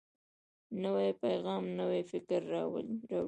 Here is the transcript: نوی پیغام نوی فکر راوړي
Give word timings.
نوی 0.83 1.09
پیغام 1.21 1.63
نوی 1.79 2.01
فکر 2.11 2.41
راوړي 2.53 2.95